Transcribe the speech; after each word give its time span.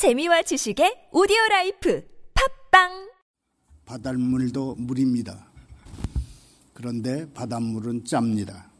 재미와 0.00 0.40
지식의 0.40 1.12
오디오 1.12 1.36
라이프 1.50 2.02
팟빵 2.32 3.10
바닷물도 3.84 4.76
물입니다. 4.78 5.52
그런데 6.72 7.30
바닷물은 7.34 8.06
짭니다. 8.06 8.70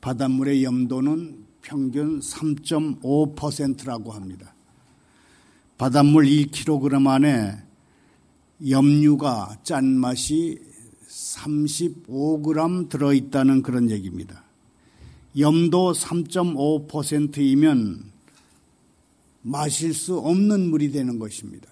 바닷물의 0.00 0.64
염도는 0.64 1.44
평균 1.60 2.20
3.5%라고 2.20 4.12
합니다. 4.12 4.54
바닷물 5.76 6.24
1kg 6.24 7.06
안에 7.06 7.58
염류가 8.66 9.58
짠맛이 9.62 10.58
35g 11.06 12.88
들어있다는 12.88 13.60
그런 13.60 13.90
얘기입니다. 13.90 14.42
염도 15.36 15.92
3.5%이면 15.92 18.13
마실 19.46 19.92
수 19.92 20.18
없는 20.18 20.70
물이 20.70 20.90
되는 20.90 21.18
것입니다. 21.18 21.68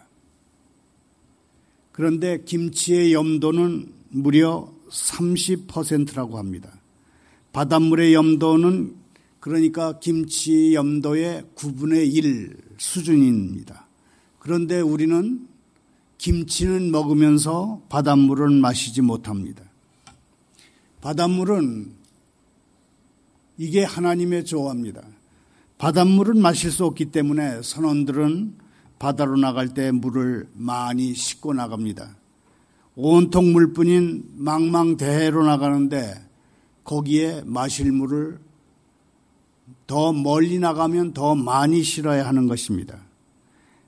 그런데 1.90 2.42
김치의 2.44 3.14
염도는 3.14 3.92
무려 4.10 4.70
30%라고 4.90 6.36
합니다. 6.38 6.70
바닷물의 7.52 8.12
염도는 8.14 8.94
그러니까 9.40 9.98
김치 9.98 10.74
염도의 10.74 11.44
9분의 11.56 12.14
1 12.14 12.56
수준입니다. 12.76 13.86
그런데 14.38 14.80
우리는 14.80 15.48
김치는 16.18 16.90
먹으면서 16.90 17.82
바닷물은 17.88 18.60
마시지 18.60 19.00
못합니다. 19.00 19.64
바닷물은 21.00 21.90
이게 23.56 23.82
하나님의 23.82 24.44
조화입니다. 24.44 25.02
바닷물은 25.82 26.40
마실 26.40 26.70
수 26.70 26.84
없기 26.84 27.06
때문에 27.06 27.60
선원들은 27.60 28.54
바다로 29.00 29.36
나갈 29.36 29.74
때 29.74 29.90
물을 29.90 30.48
많이 30.54 31.12
싣고 31.12 31.54
나갑니다. 31.54 32.14
온통 32.94 33.52
물뿐인 33.52 34.30
망망대해로 34.36 35.44
나가는데 35.44 36.24
거기에 36.84 37.42
마실 37.46 37.90
물을 37.90 38.38
더 39.88 40.12
멀리 40.12 40.60
나가면 40.60 41.14
더 41.14 41.34
많이 41.34 41.82
실어야 41.82 42.28
하는 42.28 42.46
것입니다. 42.46 43.00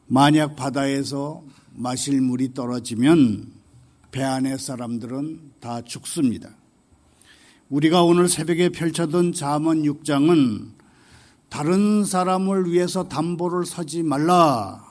만약 0.08 0.56
바다에서 0.56 1.44
마실 1.74 2.20
물이 2.20 2.54
떨어지면 2.54 3.52
배 4.10 4.20
안의 4.24 4.58
사람들은 4.58 5.52
다 5.60 5.80
죽습니다. 5.82 6.56
우리가 7.68 8.02
오늘 8.02 8.28
새벽에 8.28 8.70
펼쳐둔 8.70 9.32
잠언 9.32 9.84
6장은 9.84 10.74
다른 11.54 12.04
사람을 12.04 12.72
위해서 12.72 13.04
담보를 13.04 13.64
서지 13.64 14.02
말라, 14.02 14.84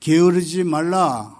게으르지 0.00 0.64
말라, 0.64 1.34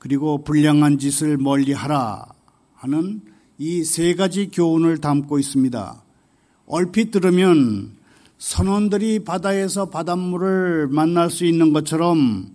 그리고 0.00 0.42
불량한 0.42 0.98
짓을 0.98 1.38
멀리 1.38 1.72
하라 1.72 2.26
하는 2.74 3.20
이 3.56 3.84
세 3.84 4.16
가지 4.16 4.50
교훈을 4.50 4.98
담고 4.98 5.38
있습니다. 5.38 6.02
얼핏 6.66 7.12
들으면 7.12 7.92
선원들이 8.38 9.20
바다에서 9.20 9.90
바닷물을 9.90 10.88
만날 10.88 11.30
수 11.30 11.44
있는 11.44 11.72
것처럼 11.72 12.52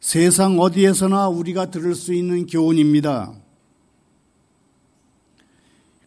세상 0.00 0.60
어디에서나 0.60 1.28
우리가 1.28 1.70
들을 1.70 1.94
수 1.94 2.12
있는 2.12 2.44
교훈입니다. 2.44 3.32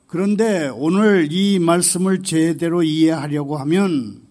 그런데 0.05 0.67
오늘 0.67 1.27
이 1.31 1.57
말씀을 1.57 2.21
제대로 2.21 2.83
이해하려고 2.83 3.57
하면 3.57 4.26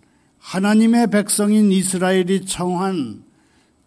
하나님의 0.47 1.11
백성인 1.11 1.73
이스라엘이 1.73 2.47
청한 2.47 3.25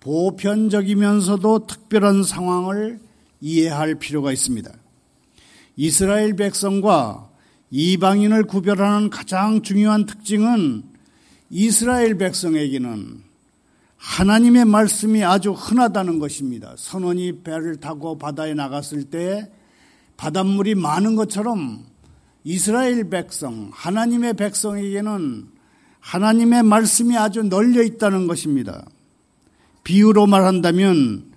보편적이면서도 0.02 1.68
특별한 1.68 2.24
상황을 2.24 3.00
이해할 3.40 3.96
필요가 3.96 4.34
있습니다. 4.34 4.70
이스라엘 5.78 6.36
백성과 6.36 7.30
이방인을 7.72 8.44
구별하는 8.44 9.10
가장 9.10 9.62
중요한 9.62 10.06
특징은 10.06 10.84
이스라엘 11.50 12.18
백성에게는 12.18 13.24
하나님의 13.96 14.66
말씀이 14.66 15.24
아주 15.24 15.54
흔하다는 15.54 16.20
것입니다. 16.20 16.74
선원이 16.78 17.42
배를 17.44 17.78
타고 17.78 18.18
바다에 18.18 18.54
나갔을 18.54 19.06
때 19.06 19.50
바닷물이 20.18 20.76
많은 20.76 21.16
것처럼 21.16 21.86
이스라엘 22.44 23.10
백성, 23.10 23.72
하나님의 23.72 24.34
백성에게는 24.34 25.59
하나님의 26.00 26.64
말씀이 26.64 27.18
아주 27.18 27.44
널려 27.44 27.84
있다는 27.84 28.28
것입니다. 28.28 28.86
비유로 29.84 30.28
말한다면 30.28 31.32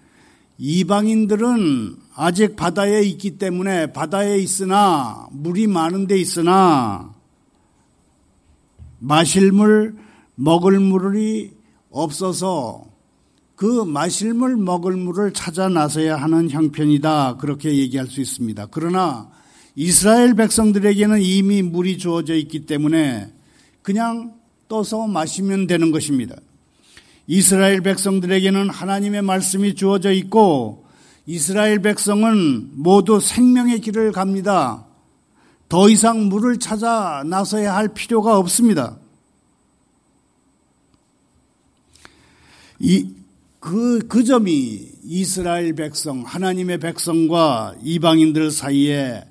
이방인들은 0.58 1.96
아직 2.14 2.56
바다에 2.56 3.02
있기 3.02 3.38
때문에 3.38 3.92
바다에 3.92 4.38
있으나 4.38 5.26
물이 5.32 5.66
많은 5.66 6.06
데 6.06 6.18
있으나 6.18 7.12
마실 8.98 9.50
물, 9.50 9.96
먹을 10.36 10.78
물이 10.78 11.52
없어서 11.90 12.84
그 13.56 13.84
마실 13.84 14.34
물, 14.34 14.56
먹을 14.56 14.96
물을 14.96 15.32
찾아 15.32 15.68
나서야 15.68 16.16
하는 16.16 16.50
형편이다. 16.50 17.36
그렇게 17.36 17.76
얘기할 17.76 18.06
수 18.06 18.20
있습니다. 18.20 18.66
그러나 18.70 19.30
이스라엘 19.74 20.34
백성들에게는 20.34 21.22
이미 21.22 21.62
물이 21.62 21.98
주어져 21.98 22.34
있기 22.34 22.66
때문에 22.66 23.32
그냥 23.82 24.34
떠서 24.72 25.06
마시면 25.06 25.66
되는 25.66 25.90
것입니다. 25.92 26.34
이스라엘 27.26 27.82
백성들에게는 27.82 28.70
하나님의 28.70 29.20
말씀이 29.20 29.74
주어져 29.74 30.12
있고 30.12 30.86
이스라엘 31.26 31.80
백성은 31.80 32.70
모두 32.72 33.20
생명의 33.20 33.80
길을 33.82 34.12
갑니다. 34.12 34.86
더 35.68 35.90
이상 35.90 36.30
물을 36.30 36.58
찾아 36.58 37.22
나서야 37.26 37.76
할 37.76 37.88
필요가 37.88 38.38
없습니다. 38.38 38.96
이, 42.78 43.10
그, 43.60 43.98
그 44.08 44.24
점이 44.24 44.88
이스라엘 45.04 45.74
백성, 45.74 46.22
하나님의 46.22 46.78
백성과 46.78 47.74
이방인들 47.82 48.50
사이에 48.50 49.22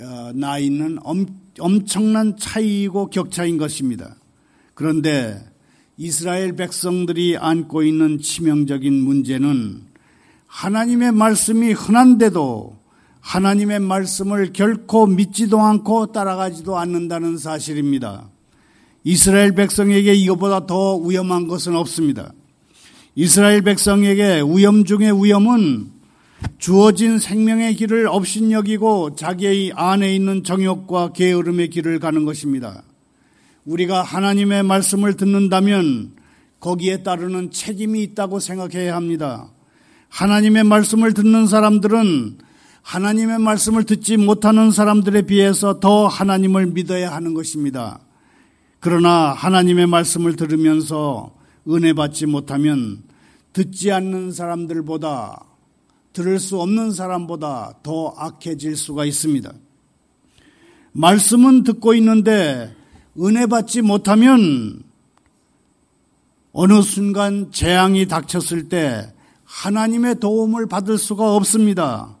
어, 0.00 0.32
나 0.34 0.58
있는 0.58 0.98
엄, 1.04 1.24
엄청난 1.60 2.36
차이이고 2.36 3.10
격차인 3.10 3.58
것입니다. 3.58 4.16
그런데 4.76 5.42
이스라엘 5.96 6.52
백성들이 6.52 7.38
안고 7.38 7.82
있는 7.82 8.18
치명적인 8.20 8.92
문제는 8.92 9.80
하나님의 10.46 11.12
말씀이 11.12 11.72
흔한데도 11.72 12.76
하나님의 13.20 13.80
말씀을 13.80 14.52
결코 14.52 15.06
믿지도 15.06 15.62
않고 15.62 16.12
따라가지도 16.12 16.76
않는다는 16.76 17.38
사실입니다. 17.38 18.28
이스라엘 19.02 19.54
백성에게 19.54 20.12
이것보다 20.12 20.66
더 20.66 20.98
위험한 20.98 21.48
것은 21.48 21.74
없습니다. 21.74 22.34
이스라엘 23.14 23.62
백성에게 23.62 24.42
위험 24.46 24.84
중의 24.84 25.24
위험은 25.24 25.90
주어진 26.58 27.18
생명의 27.18 27.76
길을 27.76 28.08
업신여기고 28.08 29.14
자기의 29.14 29.72
안에 29.74 30.14
있는 30.14 30.44
정욕과 30.44 31.14
게으름의 31.14 31.70
길을 31.70 31.98
가는 31.98 32.26
것입니다. 32.26 32.82
우리가 33.66 34.02
하나님의 34.02 34.62
말씀을 34.62 35.16
듣는다면 35.16 36.12
거기에 36.60 37.02
따르는 37.02 37.50
책임이 37.50 38.02
있다고 38.02 38.38
생각해야 38.38 38.94
합니다. 38.94 39.50
하나님의 40.08 40.64
말씀을 40.64 41.12
듣는 41.12 41.46
사람들은 41.46 42.38
하나님의 42.82 43.40
말씀을 43.40 43.82
듣지 43.82 44.16
못하는 44.16 44.70
사람들에 44.70 45.22
비해서 45.22 45.80
더 45.80 46.06
하나님을 46.06 46.66
믿어야 46.66 47.12
하는 47.12 47.34
것입니다. 47.34 47.98
그러나 48.78 49.32
하나님의 49.32 49.88
말씀을 49.88 50.36
들으면서 50.36 51.34
은혜 51.68 51.92
받지 51.92 52.26
못하면 52.26 53.02
듣지 53.52 53.90
않는 53.90 54.30
사람들보다 54.30 55.44
들을 56.12 56.38
수 56.38 56.60
없는 56.60 56.92
사람보다 56.92 57.80
더 57.82 58.14
악해질 58.16 58.76
수가 58.76 59.04
있습니다. 59.04 59.52
말씀은 60.92 61.64
듣고 61.64 61.94
있는데 61.94 62.75
은혜 63.18 63.46
받지 63.46 63.80
못하면 63.80 64.82
어느 66.52 66.82
순간 66.82 67.50
재앙이 67.50 68.06
닥쳤을 68.06 68.68
때 68.68 69.12
하나님의 69.44 70.20
도움을 70.20 70.66
받을 70.66 70.98
수가 70.98 71.34
없습니다. 71.36 72.16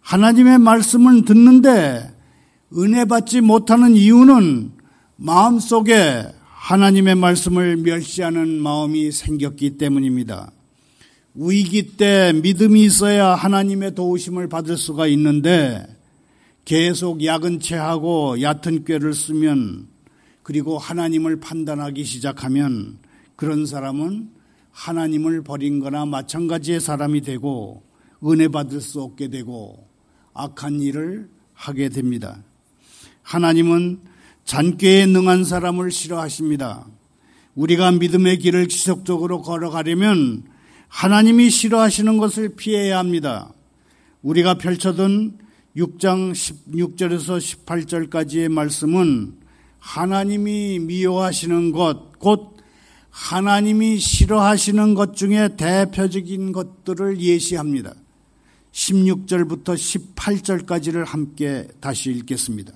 하나님의 0.00 0.58
말씀을 0.58 1.24
듣는데 1.24 2.14
은혜 2.76 3.04
받지 3.04 3.40
못하는 3.40 3.96
이유는 3.96 4.72
마음속에 5.16 6.26
하나님의 6.44 7.14
말씀을 7.16 7.76
멸시하는 7.76 8.60
마음이 8.60 9.10
생겼기 9.10 9.78
때문입니다. 9.78 10.52
위기 11.34 11.96
때 11.96 12.32
믿음이 12.42 12.82
있어야 12.84 13.34
하나님의 13.34 13.94
도우심을 13.94 14.48
받을 14.48 14.76
수가 14.76 15.06
있는데 15.08 15.86
계속 16.64 17.24
야근채하고 17.24 18.40
얕은 18.42 18.84
꾀를 18.84 19.14
쓰면 19.14 19.95
그리고 20.46 20.78
하나님을 20.78 21.40
판단하기 21.40 22.04
시작하면 22.04 22.98
그런 23.34 23.66
사람은 23.66 24.30
하나님을 24.70 25.42
버린 25.42 25.80
거나 25.80 26.06
마찬가지의 26.06 26.78
사람이 26.78 27.22
되고 27.22 27.82
은혜 28.24 28.46
받을 28.46 28.80
수 28.80 29.02
없게 29.02 29.26
되고 29.26 29.88
악한 30.34 30.80
일을 30.82 31.28
하게 31.52 31.88
됩니다. 31.88 32.44
하나님은 33.22 33.98
잔꾀에 34.44 35.06
능한 35.06 35.42
사람을 35.42 35.90
싫어하십니다. 35.90 36.86
우리가 37.56 37.90
믿음의 37.90 38.38
길을 38.38 38.68
지속적으로 38.68 39.42
걸어가려면 39.42 40.44
하나님이 40.86 41.50
싫어하시는 41.50 42.18
것을 42.18 42.50
피해야 42.50 43.00
합니다. 43.00 43.52
우리가 44.22 44.58
펼쳐둔 44.58 45.38
6장 45.76 46.30
16절에서 46.30 47.66
18절까지의 47.66 48.48
말씀은 48.48 49.45
하나님이 49.78 50.80
미워하시는 50.80 51.72
것, 51.72 52.18
곧 52.18 52.56
하나님이 53.10 53.98
싫어하시는 53.98 54.94
것 54.94 55.16
중에 55.16 55.56
대표적인 55.56 56.52
것들을 56.52 57.18
예시합니다. 57.18 57.94
16절부터 58.72 59.74
18절까지를 60.14 61.06
함께 61.06 61.66
다시 61.80 62.10
읽겠습니다. 62.10 62.72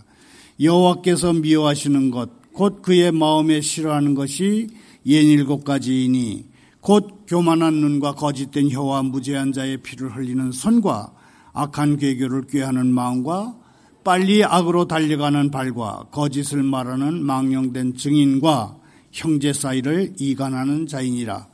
여호와께서 0.61 1.35
미워하시는 1.35 2.11
것, 2.11 2.31
곧 2.53 2.81
그의 2.83 3.13
마음에 3.13 3.61
싫어하는 3.61 4.15
것이 4.15 4.69
옌 5.05 5.27
일곱 5.27 5.65
가지이니 5.65 6.47
곧 6.81 7.25
교만한 7.27 7.75
눈과 7.75 8.13
거짓된 8.13 8.71
혀와 8.71 9.03
무죄한 9.03 9.53
자의 9.53 9.77
피를 9.77 10.17
흘리는 10.17 10.53
손과 10.53 11.13
악한 11.53 11.99
괴교를 11.99 12.47
꾀하는 12.47 12.87
마음과 12.87 13.60
빨리 14.03 14.45
악으로 14.45 14.87
달려가는 14.87 15.51
발과 15.51 16.07
거짓을 16.11 16.63
말하는 16.63 17.23
망령된 17.23 17.97
증인과 17.97 18.77
형제 19.13 19.53
사이를 19.53 20.15
이간하는 20.19 20.87
자이니라. 20.87 21.47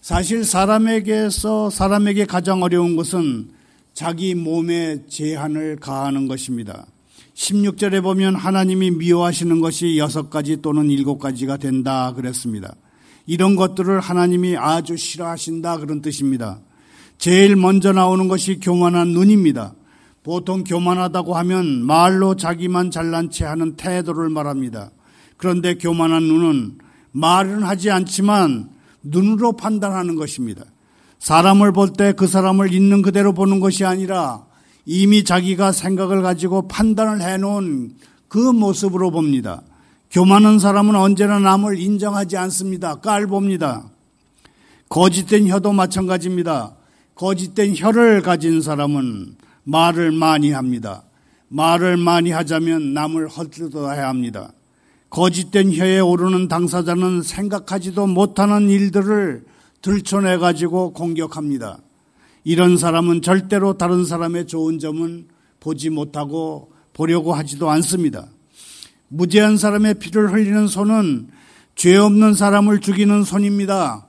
사실 0.00 0.44
사람에게서 0.44 1.70
사람에게 1.70 2.26
가장 2.26 2.62
어려운 2.62 2.94
것은 2.96 3.48
자기 3.94 4.34
몸에 4.34 5.06
제한을 5.08 5.76
가하는 5.76 6.28
것입니다. 6.28 6.86
16절에 7.34 8.02
보면 8.02 8.36
하나님이 8.36 8.90
미워하시는 8.92 9.60
것이 9.60 9.98
여섯 9.98 10.30
가지 10.30 10.60
또는 10.60 10.90
일곱 10.90 11.18
가지가 11.18 11.56
된다 11.56 12.12
그랬습니다. 12.12 12.74
이런 13.26 13.56
것들을 13.56 14.00
하나님이 14.00 14.56
아주 14.56 14.96
싫어하신다 14.96 15.78
그런 15.78 16.02
뜻입니다. 16.02 16.60
제일 17.18 17.56
먼저 17.56 17.92
나오는 17.92 18.28
것이 18.28 18.60
교만한 18.60 19.08
눈입니다. 19.08 19.74
보통 20.24 20.64
교만하다고 20.64 21.36
하면 21.36 21.84
말로 21.84 22.34
자기만 22.34 22.90
잘난 22.90 23.30
체 23.30 23.44
하는 23.44 23.76
태도를 23.76 24.30
말합니다. 24.30 24.90
그런데 25.36 25.74
교만한 25.74 26.22
눈은 26.22 26.78
말은 27.12 27.62
하지 27.62 27.90
않지만 27.90 28.70
눈으로 29.02 29.52
판단하는 29.52 30.16
것입니다. 30.16 30.64
사람을 31.18 31.72
볼 31.72 31.92
때 31.92 32.12
그 32.12 32.26
사람을 32.26 32.72
있는 32.72 33.02
그대로 33.02 33.34
보는 33.34 33.60
것이 33.60 33.84
아니라 33.84 34.46
이미 34.86 35.24
자기가 35.24 35.72
생각을 35.72 36.22
가지고 36.22 36.68
판단을 36.68 37.20
해놓은 37.20 37.92
그 38.28 38.38
모습으로 38.38 39.10
봅니다. 39.10 39.62
교만한 40.10 40.58
사람은 40.58 40.96
언제나 40.96 41.38
남을 41.38 41.78
인정하지 41.78 42.38
않습니다. 42.38 42.94
깔봅니다. 42.96 43.90
거짓된 44.88 45.48
혀도 45.48 45.72
마찬가지입니다. 45.72 46.76
거짓된 47.14 47.74
혀를 47.76 48.22
가진 48.22 48.62
사람은 48.62 49.36
말을 49.64 50.12
많이 50.12 50.52
합니다. 50.52 51.02
말을 51.48 51.96
많이 51.96 52.30
하자면 52.30 52.94
남을 52.94 53.28
헐뜯어야 53.28 54.08
합니다. 54.08 54.52
거짓된 55.10 55.72
혀에 55.72 56.00
오르는 56.00 56.48
당사자는 56.48 57.22
생각하지도 57.22 58.06
못하는 58.06 58.68
일들을 58.68 59.44
들춰내 59.80 60.38
가지고 60.38 60.92
공격합니다. 60.92 61.78
이런 62.42 62.76
사람은 62.76 63.22
절대로 63.22 63.78
다른 63.78 64.04
사람의 64.04 64.46
좋은 64.46 64.78
점은 64.78 65.28
보지 65.60 65.90
못하고 65.90 66.72
보려고 66.92 67.32
하지도 67.32 67.70
않습니다. 67.70 68.26
무죄한 69.08 69.56
사람의 69.56 69.94
피를 69.94 70.32
흘리는 70.32 70.66
손은 70.66 71.28
죄 71.76 71.96
없는 71.96 72.34
사람을 72.34 72.80
죽이는 72.80 73.22
손입니다. 73.22 74.06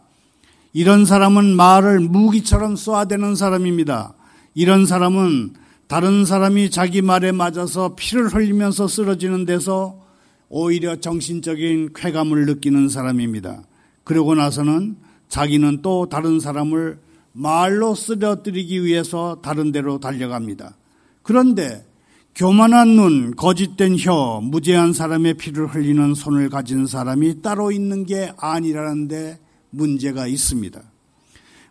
이런 0.74 1.06
사람은 1.06 1.56
말을 1.56 2.00
무기처럼 2.00 2.76
쏘아대는 2.76 3.36
사람입니다. 3.36 4.14
이런 4.56 4.86
사람은 4.86 5.54
다른 5.88 6.26
사람이 6.26 6.72
자기 6.72 7.02
말에 7.02 7.32
맞아서 7.34 7.94
피를 7.96 8.34
흘리면서 8.34 8.88
쓰러지는 8.88 9.46
데서 9.46 10.02
오히려 10.50 10.96
정신적인 10.96 11.90
쾌감을 11.94 12.46
느끼는 12.46 12.88
사람입니다. 12.90 13.64
그러고 14.06 14.34
나서는 14.34 14.96
자기는 15.28 15.82
또 15.82 16.08
다른 16.08 16.40
사람을 16.40 17.00
말로 17.34 17.94
쓰러뜨리기 17.94 18.84
위해서 18.86 19.40
다른 19.44 19.74
데로 19.74 20.00
달려갑니다. 20.00 20.78
그런데 21.22 21.86
교만한 22.34 22.96
눈, 22.96 23.36
거짓된 23.36 23.98
혀, 23.98 24.40
무죄한 24.42 24.94
사람의 24.94 25.34
피를 25.36 25.68
흘리는 25.68 26.14
손을 26.14 26.50
가진 26.50 26.86
사람이 26.86 27.42
따로 27.42 27.72
있는 27.72 28.06
게 28.06 28.32
아니라는데 28.38 29.40
문제가 29.70 30.28
있습니다. 30.28 30.82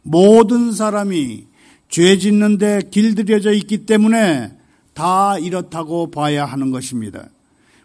모든 0.02 0.72
사람이 0.72 1.46
죄 1.88 2.18
짓는데 2.18 2.82
길들여져 2.90 3.52
있기 3.52 3.86
때문에 3.86 4.56
다 4.94 5.38
이렇다고 5.38 6.10
봐야 6.10 6.44
하는 6.44 6.70
것입니다. 6.70 7.28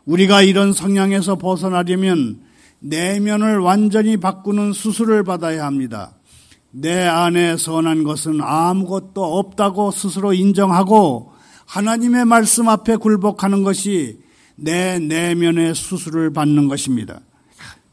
우리가 0.06 0.42
이런 0.42 0.74
성향에서 0.74 1.38
벗어나려면 1.38 2.42
내면을 2.80 3.60
완전히 3.60 4.18
바꾸는 4.18 4.74
수술을 4.74 5.24
받아야 5.24 5.66
합니다. 5.66 6.14
내 6.72 7.04
안에 7.04 7.58
선한 7.58 8.04
것은 8.04 8.42
아무것도 8.42 9.24
없다고 9.40 9.92
스스로 9.92 10.34
인정하고 10.34 11.34
하나님의 11.66 12.26
말씀 12.26 12.70
앞에 12.70 12.96
굴복하는 12.96 13.64
것이 13.64 14.20
내 14.56 15.00
내면의 15.00 15.76
수술을 15.76 16.34
받는 16.34 16.68
것입니다. 16.68 17.22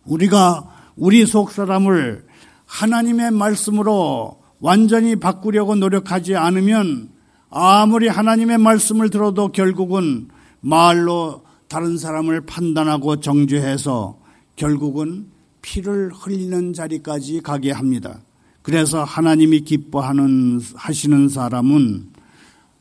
우리가 0.04 0.64
우리 0.96 1.26
속 1.26 1.52
사람을 1.52 2.24
하나님의 2.66 3.30
말씀으로 3.32 4.40
완전히 4.60 5.16
바꾸려고 5.16 5.74
노력하지 5.74 6.36
않으면 6.36 7.10
아무리 7.50 8.08
하나님의 8.08 8.58
말씀을 8.58 9.10
들어도 9.10 9.52
결국은 9.52 10.28
말로 10.60 11.44
다른 11.68 11.98
사람을 11.98 12.42
판단하고 12.42 13.20
정죄해서 13.20 14.18
결국은 14.56 15.26
피를 15.62 16.10
흘리는 16.12 16.72
자리까지 16.72 17.40
가게 17.40 17.72
합니다. 17.72 18.20
그래서 18.62 19.04
하나님이 19.04 19.60
기뻐하는 19.60 20.60
하시는 20.74 21.28
사람은 21.28 22.08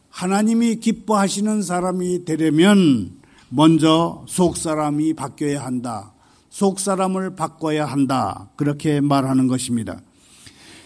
하나님이 0.09 0.77
기뻐하시는 0.77 1.61
사람이 1.61 2.25
되려면 2.25 3.11
먼저 3.49 4.23
속 4.27 4.57
사람이 4.57 5.13
바뀌어야 5.13 5.63
한다. 5.63 6.13
속 6.49 6.79
사람을 6.79 7.35
바꿔야 7.35 7.85
한다. 7.85 8.49
그렇게 8.55 9.01
말하는 9.01 9.47
것입니다. 9.47 9.99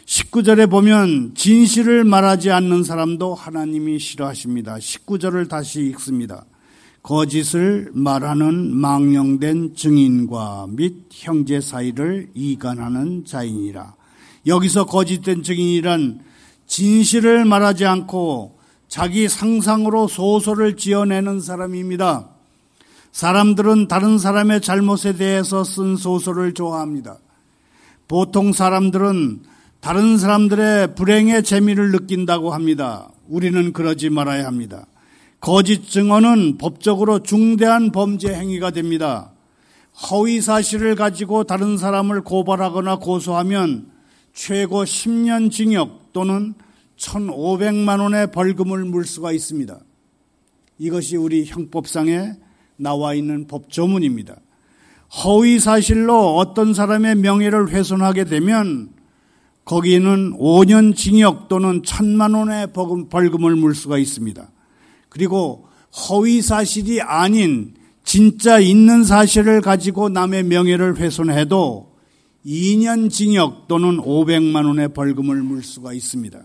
19절에 0.09 0.67
보면 0.71 1.35
진실을 1.35 2.03
말하지 2.03 2.49
않는 2.49 2.83
사람도 2.83 3.35
하나님이 3.35 3.99
싫어하십니다. 3.99 4.77
19절을 4.77 5.47
다시 5.47 5.81
읽습니다. 5.89 6.45
거짓을 7.03 7.91
말하는 7.93 8.75
망령된 8.75 9.75
증인과 9.75 10.69
및 10.71 10.95
형제 11.11 11.61
사이를 11.61 12.29
이간하는 12.33 13.25
자인이라. 13.25 13.93
여기서 14.47 14.87
거짓된 14.87 15.43
증인이란 15.43 16.21
진실을 16.65 17.45
말하지 17.45 17.85
않고 17.85 18.57
자기 18.87 19.29
상상으로 19.29 20.07
소설을 20.07 20.75
지어내는 20.75 21.39
사람입니다. 21.39 22.29
사람들은 23.11 23.87
다른 23.87 24.17
사람의 24.17 24.61
잘못에 24.61 25.13
대해서 25.17 25.63
쓴 25.63 25.95
소설을 25.97 26.55
좋아합니다. 26.55 27.19
보통 28.07 28.53
사람들은 28.53 29.58
다른 29.81 30.17
사람들의 30.17 30.95
불행의 30.95 31.43
재미를 31.43 31.91
느낀다고 31.91 32.51
합니다. 32.51 33.09
우리는 33.27 33.71
그러지 33.71 34.09
말아야 34.09 34.45
합니다. 34.45 34.85
거짓 35.39 35.89
증언은 35.89 36.57
법적으로 36.57 37.23
중대한 37.23 37.91
범죄 37.91 38.33
행위가 38.33 38.71
됩니다. 38.71 39.31
허위 40.11 40.41
사실을 40.41 40.95
가지고 40.95 41.45
다른 41.45 41.77
사람을 41.77 42.21
고발하거나 42.23 42.97
고소하면 42.97 43.89
최고 44.33 44.83
10년 44.83 45.49
징역 45.49 46.11
또는 46.11 46.55
1,500만 46.97 48.01
원의 48.01 48.31
벌금을 48.31 48.83
물 48.83 49.05
수가 49.05 49.31
있습니다. 49.31 49.79
이것이 50.77 51.15
우리 51.15 51.45
형법상에 51.45 52.33
나와 52.75 53.13
있는 53.13 53.47
법조문입니다. 53.47 54.35
허위 55.23 55.59
사실로 55.59 56.35
어떤 56.35 56.73
사람의 56.73 57.15
명예를 57.15 57.69
훼손하게 57.69 58.25
되면 58.25 58.98
거기는 59.69 60.35
5년 60.39 60.95
징역 60.95 61.47
또는 61.47 61.83
1천만 61.83 62.35
원의 62.35 62.69
벌금을 63.07 63.55
물 63.55 63.75
수가 63.75 63.99
있습니다. 63.99 64.49
그리고 65.09 65.67
허위 66.09 66.41
사실이 66.41 67.01
아닌 67.01 67.75
진짜 68.03 68.57
있는 68.57 69.03
사실을 69.03 69.61
가지고 69.61 70.09
남의 70.09 70.45
명예를 70.45 70.97
훼손해도 70.97 71.95
2년 72.43 73.11
징역 73.11 73.67
또는 73.67 73.97
500만 73.97 74.65
원의 74.65 74.89
벌금을 74.95 75.43
물 75.43 75.61
수가 75.61 75.93
있습니다. 75.93 76.39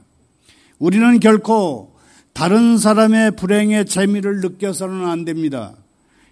우리는 0.78 1.18
결코 1.18 1.96
다른 2.34 2.76
사람의 2.76 3.36
불행의 3.36 3.86
재미를 3.86 4.42
느껴서는 4.42 5.06
안 5.06 5.24
됩니다. 5.24 5.74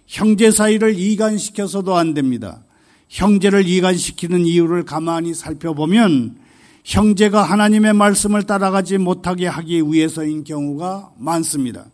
형제 0.05 0.51
사이를 0.51 0.99
이간시켜서도 0.99 1.95
안 1.95 2.13
됩니다. 2.13 2.63
형제를 3.09 3.67
이간시키는 3.67 4.45
이유를 4.45 4.85
가만히 4.85 5.33
살펴보면 5.33 6.42
형제가 6.83 7.43
하나님의 7.43 7.93
말씀을 7.93 8.43
따라가지 8.43 8.97
못하게 8.97 9.47
하기 9.47 9.83
위해서인 9.83 10.43
경우가 10.43 11.13
많습니다. 11.17 11.85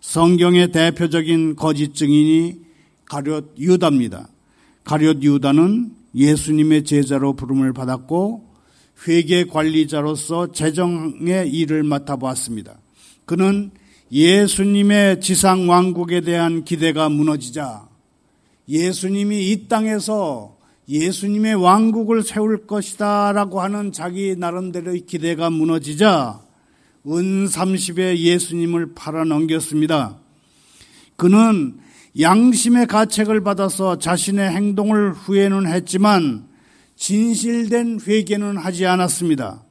성경의 0.00 0.72
대표적인 0.72 1.56
거짓 1.56 1.94
증인이 1.94 2.60
가룟 3.04 3.50
유다입니다. 3.58 4.28
가룟 4.84 5.22
유다는 5.22 5.92
예수님의 6.14 6.84
제자로 6.84 7.34
부름을 7.34 7.72
받았고 7.72 8.52
회계 9.08 9.44
관리자로서 9.44 10.52
재정의 10.52 11.50
일을 11.50 11.82
맡아보았습니다. 11.82 12.78
그는 13.24 13.70
예수님의 14.10 15.20
지상 15.20 15.68
왕국에 15.68 16.20
대한 16.20 16.64
기대가 16.64 17.08
무너지자 17.08 17.88
예수님이 18.68 19.50
이 19.50 19.68
땅에서 19.68 20.51
예수님의 20.88 21.54
왕국을 21.54 22.22
세울 22.22 22.66
것이다 22.66 23.32
라고 23.32 23.60
하는 23.60 23.92
자기 23.92 24.34
나름대로의 24.36 25.02
기대가 25.02 25.48
무너지자 25.50 26.40
은 27.06 27.46
30에 27.46 28.16
예수님을 28.16 28.94
팔아 28.94 29.24
넘겼습니다. 29.24 30.18
그는 31.16 31.78
양심의 32.20 32.86
가책을 32.86 33.42
받아서 33.42 33.98
자신의 33.98 34.50
행동을 34.50 35.12
후회는 35.12 35.66
했지만 35.66 36.46
진실된 36.96 38.00
회개는 38.06 38.58
하지 38.58 38.86
않았습니다. 38.86 39.64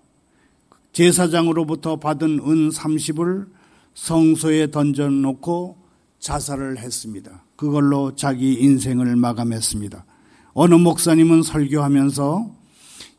제사장으로부터 0.92 1.98
받은 1.98 2.40
은 2.40 2.70
30을 2.70 3.48
성소에 3.94 4.72
던져놓고 4.72 5.78
자살을 6.20 6.80
했습니다. 6.80 7.46
그걸로 7.56 8.16
자기 8.16 8.54
인생을 8.54 9.16
마감했습니다. 9.16 10.06
어느 10.54 10.76
목사님은 10.76 11.44
설교하면서 11.44 12.56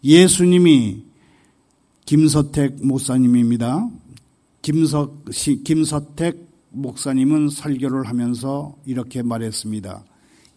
예수님이 0.05 1.05
김서택 2.05 2.85
목사님입니다. 2.85 3.89
김서, 4.61 5.17
김서택 5.65 6.49
목사님은 6.71 7.49
설교를 7.49 8.07
하면서 8.07 8.77
이렇게 8.85 9.23
말했습니다. 9.23 10.05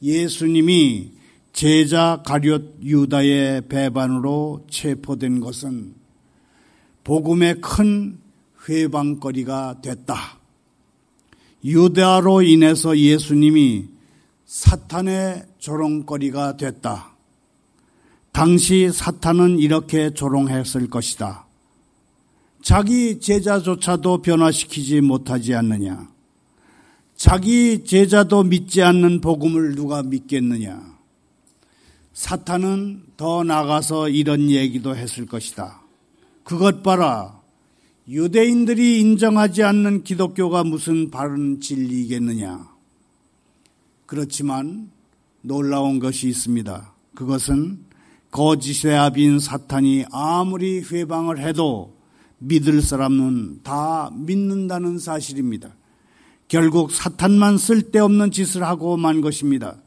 예수님이 0.01 1.11
제자 1.53 2.21
가룟 2.25 2.79
유다의 2.81 3.67
배반으로 3.69 4.65
체포된 4.69 5.39
것은 5.39 5.93
복음의 7.03 7.61
큰 7.61 8.17
회방거리가 8.67 9.81
됐다. 9.81 10.39
유다로 11.63 12.41
인해서 12.41 12.97
예수님이 12.97 13.94
사탄의 14.45 15.43
조롱거리가 15.57 16.57
됐다. 16.57 17.15
당시 18.31 18.91
사탄은 18.91 19.59
이렇게 19.59 20.11
조롱했을 20.13 20.89
것이다. 20.89 21.45
자기 22.61 23.19
제자조차도 23.19 24.21
변화시키지 24.21 25.01
못하지 25.01 25.55
않느냐. 25.55 26.09
자기 27.15 27.83
제자도 27.85 28.43
믿지 28.43 28.81
않는 28.81 29.21
복음을 29.21 29.75
누가 29.75 30.03
믿겠느냐. 30.03 30.95
사탄은 32.13 33.03
더 33.17 33.43
나가서 33.43 34.09
이런 34.09 34.49
얘기도 34.49 34.95
했을 34.95 35.25
것이다. 35.25 35.81
그것 36.43 36.83
봐라. 36.83 37.41
유대인들이 38.07 38.99
인정하지 38.99 39.63
않는 39.63 40.03
기독교가 40.03 40.63
무슨 40.63 41.09
바른 41.09 41.59
진리겠느냐. 41.61 42.74
그렇지만 44.05 44.89
놀라운 45.41 45.99
것이 45.99 46.27
있습니다. 46.27 46.93
그것은 47.15 47.79
거짓의 48.31 48.97
아비인 48.97 49.39
사탄이 49.39 50.05
아무리 50.11 50.81
회방을 50.81 51.39
해도 51.39 51.95
믿을 52.39 52.81
사람은 52.81 53.61
다 53.63 54.11
믿는다는 54.13 54.99
사실입니다. 54.99 55.75
결국 56.47 56.91
사탄만 56.91 57.57
쓸데없는 57.57 58.31
짓을 58.31 58.63
하고 58.63 58.97
만 58.97 59.21
것입니다. 59.21 59.77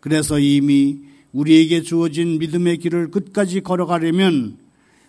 그래서 0.00 0.38
이미 0.38 1.00
우리에게 1.32 1.82
주어진 1.82 2.38
믿음의 2.38 2.78
길을 2.78 3.10
끝까지 3.10 3.60
걸어가려면 3.60 4.58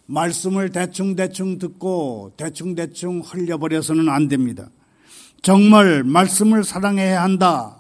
말씀을 0.06 0.72
대충대충 0.72 1.58
듣고 1.60 2.34
대충대충 2.36 3.22
흘려버려서는 3.22 4.10
안 4.10 4.28
됩니다. 4.28 4.70
정말 5.42 6.04
말씀을 6.04 6.64
사랑해야 6.64 7.24
한다 7.24 7.79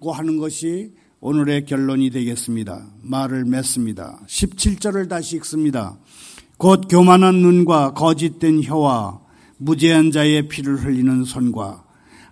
고 0.00 0.12
하는 0.12 0.38
것이 0.38 0.92
오늘의 1.20 1.64
결론이 1.64 2.10
되겠습니다. 2.10 2.86
말을 3.02 3.44
맺습니다. 3.44 4.20
17절을 4.26 5.08
다시 5.08 5.36
읽습니다. 5.36 5.98
곧 6.56 6.82
교만한 6.88 7.36
눈과 7.36 7.94
거짓된 7.94 8.62
혀와 8.62 9.20
무죄한 9.56 10.12
자의 10.12 10.46
피를 10.46 10.76
흘리는 10.76 11.24
손과 11.24 11.84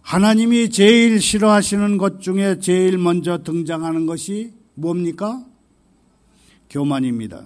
하나님이 0.03 0.71
제일 0.71 1.21
싫어하시는 1.21 1.99
것 1.99 2.21
중에 2.21 2.61
제일 2.61 2.99
먼저 2.99 3.43
등장하는 3.43 4.07
것이 4.07 4.53
뭡니까? 4.75 5.45
교만입니다. 6.71 7.43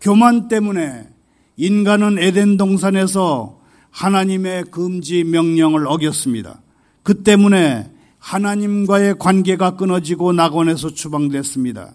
교만 0.00 0.48
때문에 0.48 1.08
인간은 1.56 2.18
에덴 2.18 2.56
동산에서 2.56 3.60
하나님의 3.90 4.64
금지 4.72 5.22
명령을 5.22 5.86
어겼습니다. 5.86 6.60
그 7.04 7.22
때문에 7.22 7.93
하나님과의 8.24 9.18
관계가 9.18 9.76
끊어지고 9.76 10.32
낙원에서 10.32 10.94
추방됐습니다. 10.94 11.92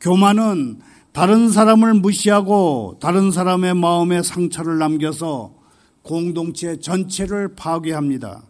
교만은 0.00 0.78
다른 1.12 1.50
사람을 1.50 1.94
무시하고 1.94 2.98
다른 3.00 3.32
사람의 3.32 3.74
마음에 3.74 4.22
상처를 4.22 4.78
남겨서 4.78 5.54
공동체 6.02 6.78
전체를 6.78 7.56
파괴합니다. 7.56 8.44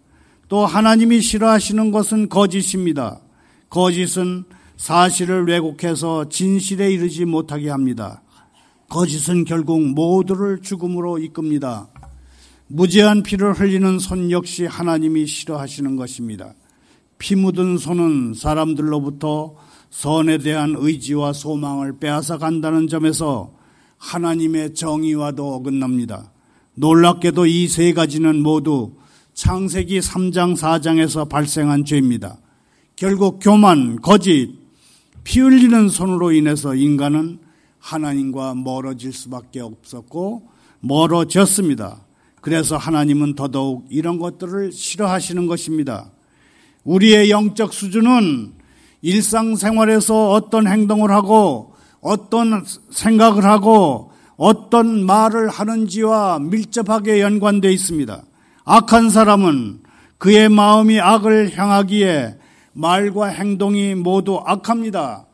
또 0.48 0.66
하나님이 0.66 1.22
싫어하시는 1.22 1.90
것은 1.90 2.28
거짓입니다. 2.28 3.20
거짓은 3.70 4.44
사실을 4.76 5.46
왜곡해서 5.46 6.28
진실에 6.28 6.92
이르지 6.92 7.24
못하게 7.24 7.70
합니다. 7.70 8.22
거짓은 8.90 9.44
결국 9.46 9.80
모두를 9.80 10.60
죽음으로 10.60 11.18
이끕니다. 11.18 11.88
무죄한 12.68 13.22
피를 13.22 13.54
흘리는 13.54 13.98
손 14.00 14.30
역시 14.30 14.66
하나님이 14.66 15.26
싫어하시는 15.26 15.96
것입니다. 15.96 16.52
피 17.18 17.34
묻은 17.34 17.78
손은 17.78 18.34
사람들로부터 18.34 19.54
선에 19.90 20.38
대한 20.38 20.74
의지와 20.76 21.32
소망을 21.32 21.98
빼앗아 21.98 22.38
간다는 22.38 22.88
점에서 22.88 23.52
하나님의 23.98 24.74
정의와도 24.74 25.54
어긋납니다. 25.54 26.32
놀랍게도 26.74 27.46
이 27.46 27.68
세 27.68 27.92
가지는 27.94 28.42
모두 28.42 28.92
창세기 29.32 30.00
3장 30.00 30.56
4장에서 30.56 31.28
발생한 31.28 31.84
죄입니다. 31.84 32.38
결국 32.96 33.38
교만, 33.40 34.00
거짓, 34.00 34.50
피 35.24 35.40
흘리는 35.40 35.88
손으로 35.88 36.32
인해서 36.32 36.74
인간은 36.74 37.38
하나님과 37.78 38.54
멀어질 38.54 39.12
수밖에 39.12 39.60
없었고 39.60 40.48
멀어졌습니다. 40.80 42.04
그래서 42.40 42.76
하나님은 42.76 43.34
더더욱 43.34 43.86
이런 43.90 44.18
것들을 44.18 44.72
싫어하시는 44.72 45.46
것입니다. 45.46 46.10
우리의 46.86 47.30
영적 47.30 47.74
수준은 47.74 48.52
일상생활에서 49.02 50.30
어떤 50.30 50.66
행동을 50.68 51.10
하고 51.10 51.74
어떤 52.00 52.64
생각을 52.90 53.44
하고 53.44 54.12
어떤 54.36 55.04
말을 55.04 55.48
하는지와 55.48 56.38
밀접하게 56.38 57.20
연관되어 57.20 57.70
있습니다. 57.70 58.22
악한 58.64 59.10
사람은 59.10 59.80
그의 60.18 60.48
마음이 60.48 61.00
악을 61.00 61.58
향하기에 61.58 62.38
말과 62.72 63.26
행동이 63.26 63.94
모두 63.94 64.40
악합니다. 64.44 65.26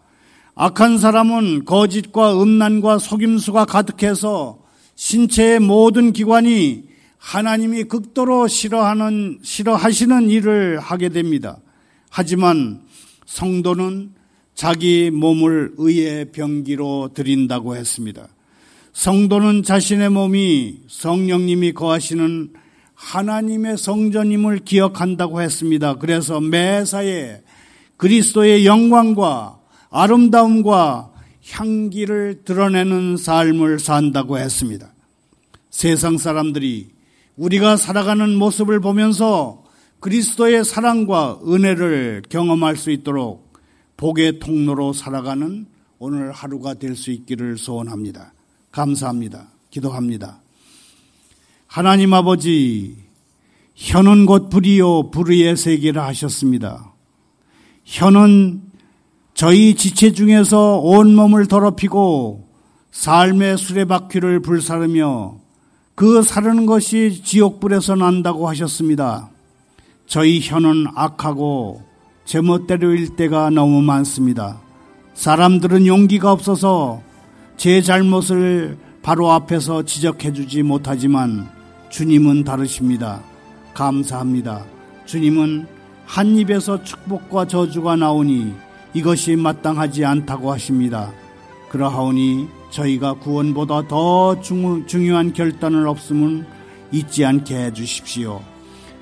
악한 0.54 0.98
사람은 0.98 1.64
거짓과 1.64 2.42
음란과 2.42 2.98
속임수가 2.98 3.66
가득해서 3.66 4.58
신체의 4.94 5.60
모든 5.60 6.12
기관이 6.12 6.91
하나님이 7.22 7.84
극도로 7.84 8.48
싫어하는, 8.48 9.38
싫어하시는 9.42 10.28
일을 10.28 10.80
하게 10.80 11.08
됩니다. 11.08 11.56
하지만 12.10 12.82
성도는 13.26 14.10
자기 14.54 15.10
몸을 15.10 15.74
의의 15.78 16.32
병기로 16.32 17.10
드린다고 17.14 17.76
했습니다. 17.76 18.26
성도는 18.92 19.62
자신의 19.62 20.10
몸이 20.10 20.80
성령님이 20.88 21.72
거하시는 21.72 22.52
하나님의 22.94 23.78
성전임을 23.78 24.58
기억한다고 24.64 25.40
했습니다. 25.40 25.94
그래서 25.94 26.40
매사에 26.40 27.40
그리스도의 27.98 28.66
영광과 28.66 29.60
아름다움과 29.90 31.12
향기를 31.50 32.42
드러내는 32.44 33.16
삶을 33.16 33.78
산다고 33.78 34.38
했습니다. 34.38 34.92
세상 35.70 36.18
사람들이 36.18 36.90
우리가 37.36 37.76
살아가는 37.76 38.34
모습을 38.34 38.80
보면서 38.80 39.64
그리스도의 40.00 40.64
사랑과 40.64 41.38
은혜를 41.46 42.22
경험할 42.28 42.76
수 42.76 42.90
있도록 42.90 43.52
복의 43.96 44.40
통로로 44.40 44.92
살아가는 44.92 45.66
오늘 45.98 46.32
하루가 46.32 46.74
될 46.74 46.96
수 46.96 47.10
있기를 47.12 47.56
소원합니다. 47.56 48.34
감사합니다. 48.72 49.48
기도합니다. 49.70 50.42
하나님 51.66 52.12
아버지, 52.12 52.96
혀는 53.76 54.26
곧 54.26 54.50
불이요, 54.50 55.10
불의의 55.10 55.56
세계를 55.56 56.02
하셨습니다. 56.02 56.92
혀는 57.84 58.62
저희 59.34 59.74
지체 59.74 60.12
중에서 60.12 60.78
온몸을 60.78 61.46
더럽히고 61.46 62.48
삶의 62.90 63.56
수레바퀴를 63.56 64.40
불사르며 64.42 65.41
그 65.94 66.22
사르는 66.22 66.66
것이 66.66 67.22
지옥불에서 67.22 67.96
난다고 67.96 68.48
하셨습니다. 68.48 69.28
저희 70.06 70.40
혀는 70.42 70.86
악하고 70.94 71.82
제멋대로일 72.24 73.16
때가 73.16 73.50
너무 73.50 73.82
많습니다. 73.82 74.60
사람들은 75.14 75.86
용기가 75.86 76.32
없어서 76.32 77.02
제 77.56 77.82
잘못을 77.82 78.78
바로 79.02 79.30
앞에서 79.32 79.82
지적해 79.82 80.32
주지 80.32 80.62
못하지만 80.62 81.48
주님은 81.90 82.44
다르십니다. 82.44 83.20
감사합니다. 83.74 84.64
주님은 85.04 85.66
한 86.06 86.36
입에서 86.36 86.82
축복과 86.82 87.46
저주가 87.46 87.96
나오니 87.96 88.54
이것이 88.94 89.36
마땅하지 89.36 90.04
않다고 90.04 90.52
하십니다. 90.52 91.12
그러하오니 91.70 92.48
저희가 92.72 93.14
구원보다 93.14 93.86
더 93.86 94.40
중요한 94.40 95.32
결단을 95.32 95.86
없음은 95.86 96.46
잊지 96.90 97.24
않게 97.24 97.56
해 97.56 97.72
주십시오. 97.72 98.42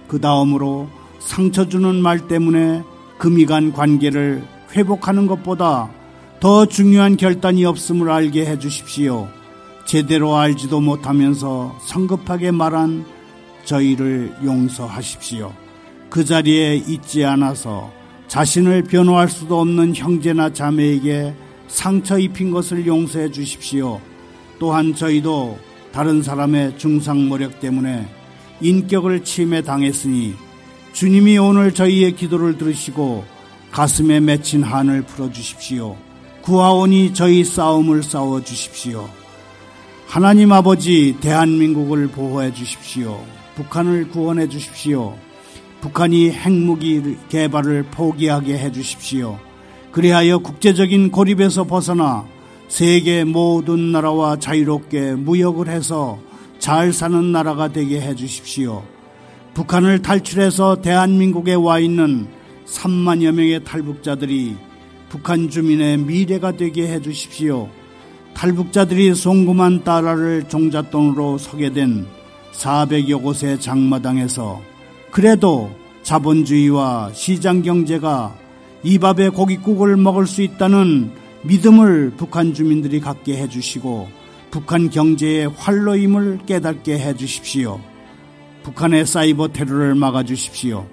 그 0.08 0.20
다음으로 0.20 0.88
상처 1.20 1.68
주는 1.68 1.94
말 1.96 2.28
때문에 2.28 2.82
금이 3.18 3.46
간 3.46 3.72
관계를 3.72 4.42
회복하는 4.74 5.26
것보다 5.26 5.90
더 6.40 6.66
중요한 6.66 7.16
결단이 7.16 7.64
없음을 7.64 8.10
알게 8.10 8.46
해 8.46 8.58
주십시오. 8.58 9.28
제대로 9.84 10.36
알지도 10.36 10.80
못하면서 10.80 11.76
성급하게 11.86 12.50
말한 12.50 13.04
저희를 13.64 14.34
용서하십시오. 14.44 15.52
그 16.08 16.24
자리에 16.24 16.76
있지 16.76 17.24
않아서 17.24 17.92
자신을 18.26 18.84
변호할 18.84 19.28
수도 19.28 19.60
없는 19.60 19.94
형제나 19.94 20.52
자매에게 20.52 21.34
상처 21.70 22.18
입힌 22.18 22.50
것을 22.50 22.86
용서해 22.86 23.30
주십시오. 23.30 24.00
또한 24.58 24.94
저희도 24.94 25.58
다른 25.92 26.22
사람의 26.22 26.76
중상모력 26.76 27.60
때문에 27.60 28.06
인격을 28.60 29.24
침해 29.24 29.62
당했으니 29.62 30.34
주님이 30.92 31.38
오늘 31.38 31.72
저희의 31.72 32.16
기도를 32.16 32.58
들으시고 32.58 33.24
가슴에 33.70 34.20
맺힌 34.20 34.62
한을 34.62 35.02
풀어 35.02 35.30
주십시오. 35.30 35.96
구하오니 36.42 37.14
저희 37.14 37.44
싸움을 37.44 38.02
싸워 38.02 38.42
주십시오. 38.42 39.08
하나님 40.06 40.52
아버지 40.52 41.16
대한민국을 41.20 42.08
보호해 42.08 42.52
주십시오. 42.52 43.24
북한을 43.54 44.08
구원해 44.08 44.48
주십시오. 44.48 45.16
북한이 45.80 46.32
핵무기 46.32 47.16
개발을 47.28 47.84
포기하게 47.84 48.58
해 48.58 48.72
주십시오. 48.72 49.38
그리하여 49.92 50.38
국제적인 50.38 51.11
고립에서 51.11 51.64
벗어나 51.64 52.25
세계 52.68 53.25
모든 53.25 53.90
나라와 53.90 54.38
자유롭게 54.38 55.14
무역을 55.14 55.68
해서 55.68 56.18
잘 56.61 56.92
사는 56.92 57.32
나라가 57.32 57.68
되게 57.68 58.00
해 58.00 58.14
주십시오. 58.14 58.85
북한을 59.55 60.03
탈출해서 60.03 60.81
대한민국에 60.81 61.55
와 61.55 61.81
있는 61.81 62.29
3만여 62.66 63.33
명의 63.33 63.64
탈북자들이 63.64 64.57
북한 65.09 65.50
주민의 65.50 65.98
미래가 65.98 66.53
되게 66.53 66.87
해 66.87 67.00
주십시오. 67.00 67.68
탈북자들이 68.35 69.14
송구만 69.14 69.83
달러를 69.83 70.44
종잣돈으로 70.48 71.38
서게 71.38 71.72
된 71.72 72.07
400여 72.53 73.20
곳의 73.20 73.61
장마당에서 73.61 74.61
그래도 75.11 75.70
자본주의와 76.05 77.11
시장 77.12 77.62
경제가 77.62 78.39
이 78.83 78.99
밥에 78.99 79.29
고깃국을 79.29 79.97
먹을 79.97 80.27
수 80.27 80.43
있다는 80.43 81.12
믿음을 81.43 82.12
북한 82.16 82.55
주민들이 82.55 83.01
갖게 83.01 83.37
해주시고 83.37 84.09
북한 84.51 84.90
경제의 84.90 85.49
활로임을 85.49 86.40
깨닫게 86.47 86.99
해주십시오. 86.99 87.81
북한의 88.62 89.07
사이버 89.07 89.49
테러를 89.49 89.95
막아주십시오. 89.95 90.87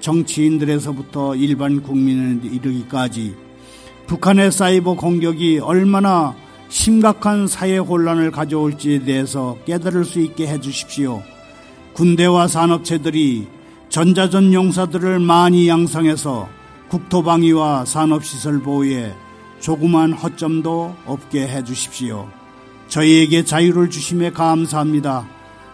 정치인들에서부터 0.00 1.36
일반 1.36 1.82
국민에 1.82 2.40
이르기까지 2.42 3.34
북한의 4.06 4.50
사이버 4.50 4.94
공격이 4.94 5.60
얼마나 5.60 6.34
심각한 6.68 7.46
사회 7.46 7.76
혼란을 7.78 8.30
가져올지에 8.30 9.04
대해서 9.04 9.58
깨달을 9.66 10.04
수 10.04 10.20
있게 10.20 10.46
해주십시오. 10.46 11.22
군대와 11.92 12.48
산업체들이 12.48 13.46
전자전 13.88 14.54
용사들을 14.54 15.18
많이 15.18 15.68
양성해서 15.68 16.48
국토방위와 16.92 17.86
산업시설 17.86 18.60
보호에 18.60 19.14
조그만 19.60 20.12
허점도 20.12 20.94
없게 21.06 21.48
해주십시오. 21.48 22.28
저희에게 22.88 23.44
자유를 23.44 23.88
주심에 23.88 24.30
감사합니다. 24.30 25.26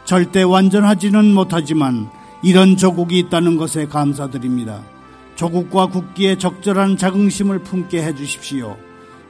절대 0.05 0.43
완전하지는 0.45 1.35
못하지만 1.35 2.09
이런 2.45 2.77
조국이 2.77 3.19
있다는 3.19 3.57
것에 3.57 3.89
감사드립니다. 3.89 4.81
조국과 5.35 5.87
국기에 5.87 6.39
적절한 6.39 6.97
자긍심을 6.97 7.65
품게 7.65 8.01
해주십시오. 8.01 8.77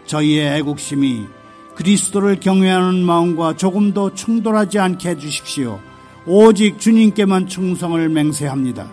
저희의 0.05 0.59
애국심이 0.59 1.27
그리스도를 1.75 2.39
경외하는 2.39 3.03
마음과 3.03 3.57
조금도 3.57 4.13
충돌하지 4.13 4.79
않게 4.79 5.09
해주십시오. 5.11 5.81
오직 6.27 6.79
주님께만 6.79 7.47
충성을 7.47 8.07
맹세합니다. 8.11 8.91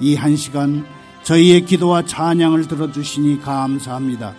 이 0.00 0.16
한 0.16 0.34
시간 0.34 0.84
저희의 1.24 1.64
기도와 1.64 2.04
찬양을 2.04 2.68
들어주시니 2.68 3.40
감사합니다. 3.40 4.34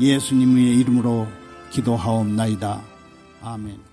예수님의 0.00 0.78
이름으로 0.78 1.28
기도하옵나이다. 1.70 2.80
아멘. 3.42 3.89